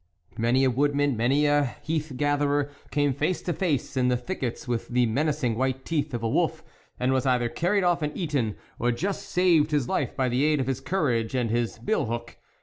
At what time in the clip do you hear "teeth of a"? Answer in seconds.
5.85-6.27